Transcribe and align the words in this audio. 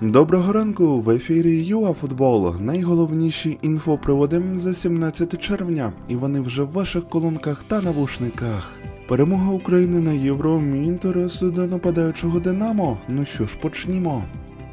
Доброго 0.00 0.52
ранку 0.52 1.00
в 1.00 1.10
ефірі 1.10 1.64
ЮАФутбол. 1.64 2.54
Найголовніші 2.60 3.58
інфоприводи 3.62 4.42
за 4.54 4.74
17 4.74 5.40
червня, 5.40 5.92
і 6.08 6.16
вони 6.16 6.40
вже 6.40 6.62
в 6.62 6.72
ваших 6.72 7.08
колонках 7.08 7.64
та 7.68 7.82
навушниках. 7.82 8.70
Перемога 9.08 9.52
України 9.52 10.00
на 10.00 10.12
євро 10.12 10.60
мій 10.60 10.86
інтерес 10.86 11.40
до 11.40 11.66
нападаючого 11.66 12.40
Динамо. 12.40 12.98
Ну 13.08 13.24
що 13.24 13.46
ж, 13.46 13.56
почнімо. 13.60 14.24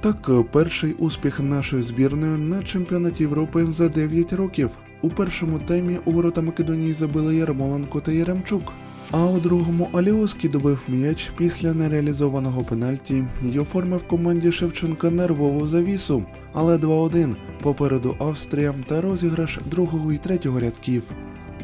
Так, 0.00 0.30
перший 0.52 0.92
успіх 0.92 1.40
нашої 1.40 1.82
збірної 1.82 2.38
на 2.38 2.62
чемпіонаті 2.62 3.22
Європи 3.22 3.66
за 3.66 3.88
9 3.88 4.32
років. 4.32 4.70
У 5.02 5.10
першому 5.10 5.58
таймі 5.58 5.98
у 6.04 6.12
ворота 6.12 6.40
Македонії 6.40 6.92
забили 6.92 7.36
Ярмоленко 7.36 8.00
та 8.00 8.12
Яремчук. 8.12 8.72
А 9.10 9.26
у 9.26 9.38
другому 9.38 9.88
Аліоський 9.92 10.50
добив 10.50 10.78
м'яч 10.88 11.32
після 11.36 11.74
нереалізованого 11.74 12.62
пенальті 12.62 13.24
й 13.42 13.58
оформив 13.58 14.08
команді 14.08 14.52
Шевченка 14.52 15.10
нервову 15.10 15.66
завісу, 15.66 16.22
але 16.52 16.76
2-1 16.76 17.34
попереду 17.62 18.16
Австрія 18.18 18.74
та 18.86 19.00
розіграш 19.00 19.58
другого 19.70 20.12
і 20.12 20.18
третього 20.18 20.60
рядків. 20.60 21.02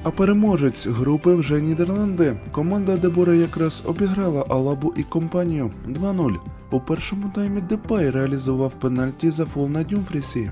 А 0.02 0.10
переможець 0.10 0.86
групи 0.86 1.34
вже 1.34 1.60
Нідерланди. 1.60 2.36
Команда 2.52 2.96
Дебора 2.96 3.34
якраз 3.34 3.82
обіграла 3.86 4.44
Алабу 4.48 4.94
і 4.96 5.02
компанію 5.02 5.70
2-0. 5.88 6.34
У 6.70 6.80
першому 6.80 7.32
таймі 7.34 7.60
Депай 7.60 8.10
реалізував 8.10 8.72
пенальті 8.72 9.30
за 9.30 9.46
фол 9.46 9.68
на 9.68 9.84
Дюмфрісі. 9.84 10.50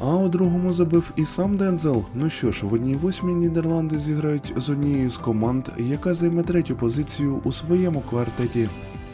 А 0.00 0.16
у 0.16 0.28
другому 0.28 0.72
забив 0.72 1.12
і 1.16 1.24
сам 1.24 1.56
Дензел. 1.56 2.04
Ну 2.14 2.30
що 2.30 2.52
ж, 2.52 2.66
в 2.66 2.72
одній 2.72 2.94
восьмій 2.94 3.34
Нідерланди 3.34 3.98
зіграють 3.98 4.52
з 4.56 4.70
однією 4.70 5.10
з 5.10 5.16
команд, 5.16 5.68
яка 5.78 6.14
займе 6.14 6.42
третю 6.42 6.76
позицію 6.76 7.40
у 7.44 7.52
своєму 7.52 8.00
квартеті. 8.00 8.68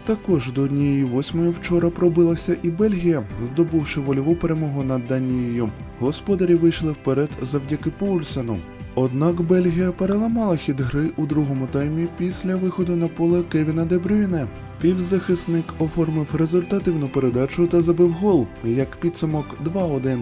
Також 0.06 0.52
до 0.52 0.62
однієї 0.62 1.04
восьмої 1.04 1.50
вчора 1.50 1.90
пробилася 1.90 2.56
і 2.62 2.68
Бельгія, 2.68 3.22
здобувши 3.46 4.00
вольову 4.00 4.34
перемогу 4.34 4.82
над 4.82 5.06
Данією. 5.08 5.68
Господарі 6.00 6.54
вийшли 6.54 6.92
вперед 6.92 7.30
завдяки 7.42 7.90
Поульсену. 7.90 8.56
Однак 8.94 9.40
Бельгія 9.40 9.92
переламала 9.92 10.56
хід 10.56 10.80
гри 10.80 11.10
у 11.16 11.26
другому 11.26 11.68
таймі 11.72 12.06
після 12.18 12.56
виходу 12.56 12.96
на 12.96 13.08
поле 13.08 13.42
Кевіна 13.42 13.84
Дебрюйне. 13.84 14.46
Півзахисник 14.80 15.64
оформив 15.78 16.26
результативну 16.34 17.08
передачу 17.08 17.66
та 17.66 17.82
забив 17.82 18.12
гол, 18.12 18.46
як 18.64 18.96
підсумок 18.96 19.46
2-1. 19.74 20.18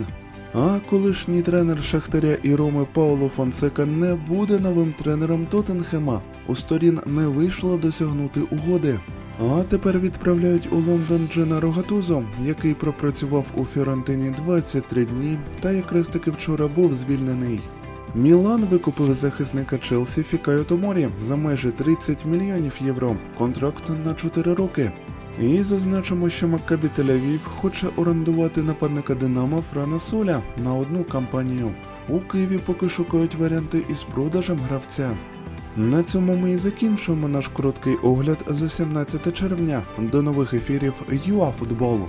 А 0.55 0.78
колишній 0.91 1.42
тренер 1.42 1.84
Шахтаря 1.84 2.36
і 2.42 2.55
Роми 2.55 2.86
Пауло 2.92 3.28
Фонсека 3.28 3.86
не 3.86 4.14
буде 4.14 4.58
новим 4.58 4.95
тренером 5.03 5.47
Тоттенхема. 5.47 6.20
У 6.47 6.56
сторін 6.56 7.00
не 7.06 7.27
вийшло 7.27 7.77
досягнути 7.77 8.41
угоди. 8.41 8.98
А 9.41 9.62
тепер 9.69 9.98
відправляють 9.98 10.73
у 10.73 10.77
Лондон 10.77 11.28
Джена 11.34 11.61
Рогатузо, 11.61 12.23
який 12.45 12.75
пропрацював 12.75 13.45
у 13.56 13.64
Фіорентині 13.64 14.33
23 14.45 15.05
дні 15.05 15.39
та 15.61 15.73
якраз 15.73 16.08
таки 16.08 16.30
вчора 16.30 16.69
був 16.77 16.95
звільнений. 16.95 17.61
Мілан 18.14 18.64
викупив 18.64 19.14
захисника 19.14 19.78
Челсі 19.78 20.23
Фікаю 20.23 20.64
Томорі 20.64 21.08
за 21.28 21.36
майже 21.36 21.70
30 21.70 22.25
мільйонів 22.25 22.73
євро. 22.80 23.17
Контракт 23.39 23.83
на 24.05 24.14
4 24.14 24.55
роки. 24.55 24.92
І 25.41 25.62
зазначимо, 25.62 26.30
що 26.30 26.48
Маккабі 26.48 26.88
Тель-Авів 26.98 27.38
хоче 27.44 27.86
орендувати 27.97 28.62
нападника 28.62 29.14
Динамо 29.14 29.62
Франа 29.72 30.00
Соля 30.00 30.42
на 30.64 30.74
одну 30.74 31.05
кампанію. 31.05 31.70
У 32.08 32.19
Києві 32.19 32.58
поки 32.58 32.89
шукають 32.89 33.34
варіанти 33.34 33.83
із 33.91 34.02
продажем 34.02 34.58
гравця. 34.69 35.11
На 35.77 36.02
цьому 36.02 36.36
ми 36.36 36.50
і 36.50 36.56
закінчуємо 36.56 37.28
наш 37.28 37.48
короткий 37.48 37.94
огляд 37.94 38.39
за 38.48 38.69
17 38.69 39.34
червня. 39.34 39.83
До 39.98 40.22
нових 40.22 40.55
ефірів 40.55 40.94
ЮАФутболу. 41.24 42.08